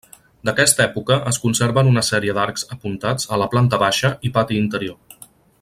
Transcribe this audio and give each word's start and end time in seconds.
D'aquesta 0.47 0.81
època 0.85 1.17
es 1.31 1.39
conserven 1.43 1.91
una 1.91 2.03
sèrie 2.09 2.37
d'arcs 2.39 2.65
apuntats 2.79 3.31
a 3.37 3.41
la 3.45 3.51
planta 3.55 3.83
baixa 3.87 4.15
i 4.31 4.37
pati 4.39 4.63
interior. 4.67 5.25